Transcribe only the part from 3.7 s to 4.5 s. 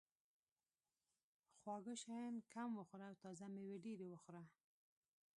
ډېرې وخوره.